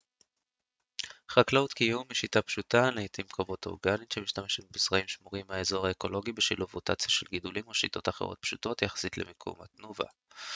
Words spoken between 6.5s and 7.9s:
רוטציה של גידולים או